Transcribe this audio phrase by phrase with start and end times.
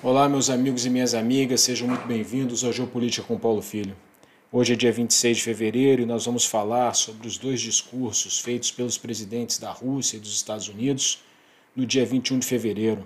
[0.00, 3.96] Olá, meus amigos e minhas amigas, sejam muito bem-vindos ao Geopolítica com Paulo Filho.
[4.52, 8.70] Hoje é dia 26 de fevereiro e nós vamos falar sobre os dois discursos feitos
[8.70, 11.24] pelos presidentes da Rússia e dos Estados Unidos
[11.74, 13.04] no dia 21 de fevereiro.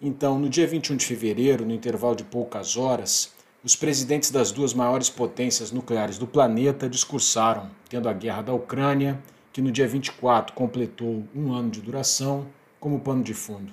[0.00, 3.32] Então, no dia 21 de fevereiro, no intervalo de poucas horas,
[3.64, 9.20] os presidentes das duas maiores potências nucleares do planeta discursaram, tendo a guerra da Ucrânia,
[9.52, 12.46] que no dia 24 completou um ano de duração,
[12.78, 13.72] como pano de fundo.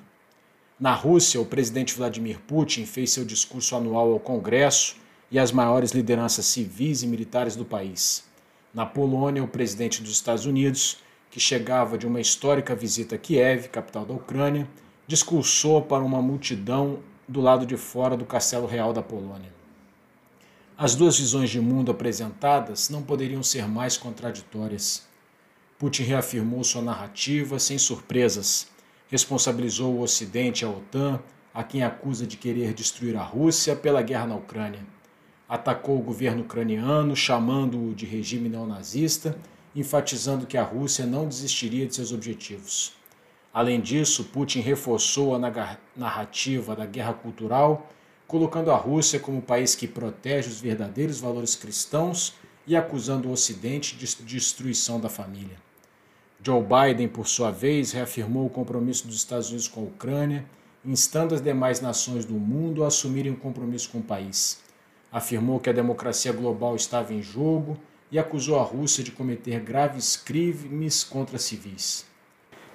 [0.83, 4.97] Na Rússia, o presidente Vladimir Putin fez seu discurso anual ao Congresso
[5.31, 8.25] e às maiores lideranças civis e militares do país.
[8.73, 10.97] Na Polônia, o presidente dos Estados Unidos,
[11.31, 14.67] que chegava de uma histórica visita a Kiev, capital da Ucrânia,
[15.07, 19.53] discursou para uma multidão do lado de fora do Castelo Real da Polônia.
[20.77, 25.07] As duas visões de mundo apresentadas não poderiam ser mais contraditórias.
[25.79, 28.72] Putin reafirmou sua narrativa sem surpresas
[29.13, 31.21] responsabilizou o Ocidente a OTAN,
[31.53, 34.79] a quem acusa de querer destruir a Rússia pela guerra na Ucrânia.
[35.47, 39.37] Atacou o governo ucraniano, chamando-o de regime neonazista,
[39.75, 42.93] enfatizando que a Rússia não desistiria de seus objetivos.
[43.53, 47.87] Além disso, Putin reforçou a narrativa da guerra cultural,
[48.25, 52.33] colocando a Rússia como o país que protege os verdadeiros valores cristãos
[52.65, 55.61] e acusando o Ocidente de destruição da família.
[56.45, 60.43] Joe Biden, por sua vez, reafirmou o compromisso dos Estados Unidos com a Ucrânia,
[60.85, 64.59] instando as demais nações do mundo a assumirem um compromisso com o país.
[65.09, 67.77] Afirmou que a democracia global estava em jogo
[68.11, 72.05] e acusou a Rússia de cometer graves crimes contra civis.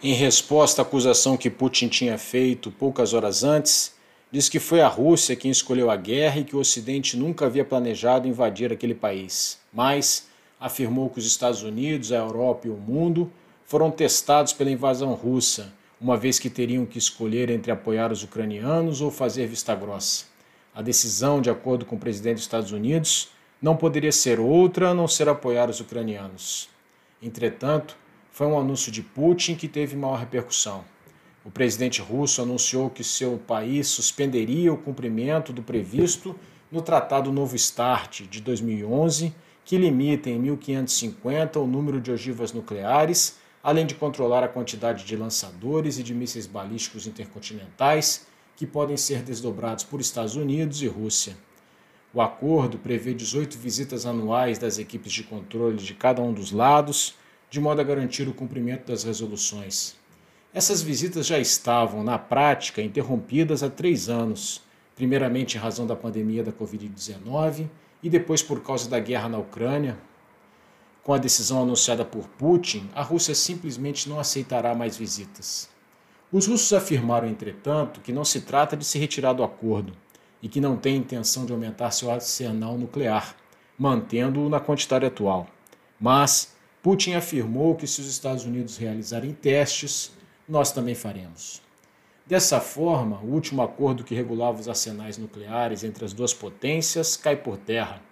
[0.02, 3.92] Em resposta à acusação que Putin tinha feito poucas horas antes,
[4.32, 7.66] diz que foi a Rússia quem escolheu a guerra e que o Ocidente nunca havia
[7.66, 10.26] planejado invadir aquele país, mas
[10.58, 13.30] afirmou que os Estados Unidos, a Europa e o mundo
[13.68, 19.02] foram testados pela invasão russa, uma vez que teriam que escolher entre apoiar os ucranianos
[19.02, 20.24] ou fazer vista grossa.
[20.74, 23.28] A decisão, de acordo com o presidente dos Estados Unidos,
[23.60, 26.70] não poderia ser outra a não ser apoiar os ucranianos.
[27.22, 27.94] Entretanto,
[28.30, 30.82] foi um anúncio de Putin que teve maior repercussão.
[31.44, 36.34] O presidente russo anunciou que seu país suspenderia o cumprimento do previsto
[36.72, 43.37] no Tratado Novo START de 2011, que limita em 1550 o número de ogivas nucleares
[43.62, 48.26] além de controlar a quantidade de lançadores e de mísseis balísticos intercontinentais
[48.56, 51.36] que podem ser desdobrados por Estados Unidos e Rússia.
[52.12, 57.14] O acordo prevê 18 visitas anuais das equipes de controle de cada um dos lados,
[57.50, 59.96] de modo a garantir o cumprimento das resoluções.
[60.52, 64.62] Essas visitas já estavam, na prática, interrompidas há três anos,
[64.96, 67.68] primeiramente em razão da pandemia da Covid-19
[68.02, 69.98] e depois por causa da guerra na Ucrânia,
[71.08, 75.66] com a decisão anunciada por Putin, a Rússia simplesmente não aceitará mais visitas.
[76.30, 79.94] Os russos afirmaram, entretanto, que não se trata de se retirar do acordo
[80.42, 83.34] e que não têm intenção de aumentar seu arsenal nuclear,
[83.78, 85.46] mantendo-o na quantidade atual.
[85.98, 90.12] Mas Putin afirmou que se os Estados Unidos realizarem testes,
[90.46, 91.62] nós também faremos.
[92.26, 97.34] Dessa forma, o último acordo que regulava os arsenais nucleares entre as duas potências cai
[97.34, 98.02] por terra.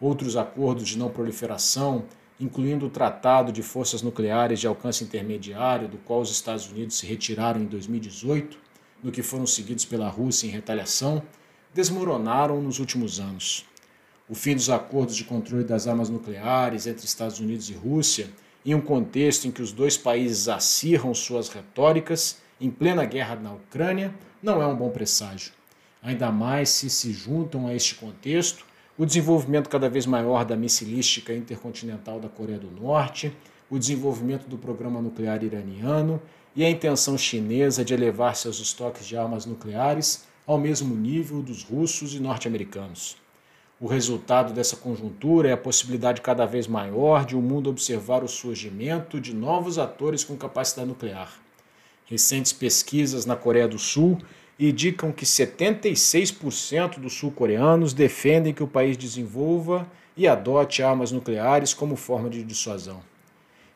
[0.00, 2.04] Outros acordos de não proliferação
[2.40, 7.06] incluindo o Tratado de Forças Nucleares de Alcance Intermediário, do qual os Estados Unidos se
[7.06, 8.58] retiraram em 2018,
[9.02, 11.22] no que foram seguidos pela Rússia em retaliação,
[11.74, 13.64] desmoronaram nos últimos anos.
[14.28, 18.30] O fim dos acordos de controle das armas nucleares entre Estados Unidos e Rússia,
[18.64, 23.52] em um contexto em que os dois países acirram suas retóricas em plena guerra na
[23.52, 25.52] Ucrânia, não é um bom presságio.
[26.02, 28.67] Ainda mais se se juntam a este contexto
[28.98, 33.32] o desenvolvimento cada vez maior da missilística intercontinental da Coreia do Norte,
[33.70, 36.20] o desenvolvimento do programa nuclear iraniano
[36.56, 41.62] e a intenção chinesa de elevar seus estoques de armas nucleares ao mesmo nível dos
[41.62, 43.16] russos e norte-americanos.
[43.80, 48.28] O resultado dessa conjuntura é a possibilidade cada vez maior de o mundo observar o
[48.28, 51.32] surgimento de novos atores com capacidade nuclear.
[52.04, 54.18] Recentes pesquisas na Coreia do Sul
[54.66, 61.94] indicam que 76% dos sul-coreanos defendem que o país desenvolva e adote armas nucleares como
[61.94, 63.00] forma de dissuasão.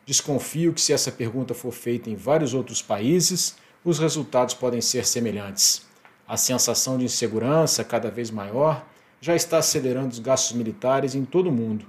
[0.05, 5.05] Desconfio que, se essa pergunta for feita em vários outros países, os resultados podem ser
[5.05, 5.85] semelhantes.
[6.27, 8.85] A sensação de insegurança, cada vez maior,
[9.21, 11.85] já está acelerando os gastos militares em todo o mundo.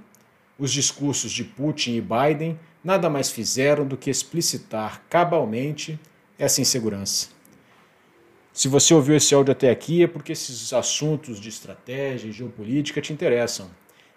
[0.57, 5.99] Os discursos de Putin e Biden nada mais fizeram do que explicitar cabalmente
[6.39, 7.34] essa insegurança.
[8.55, 13.01] Se você ouviu esse áudio até aqui é porque esses assuntos de estratégia e geopolítica
[13.01, 13.69] te interessam.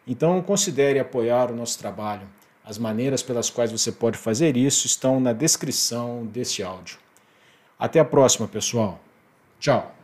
[0.06, 2.29] Então considere apoiar o nosso trabalho.
[2.64, 6.99] As maneiras pelas quais você pode fazer isso estão na descrição desse áudio.
[7.76, 9.00] Até a próxima, pessoal.
[9.58, 9.97] Tchau.